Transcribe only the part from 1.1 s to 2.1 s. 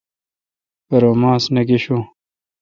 ماس نہ گشون۔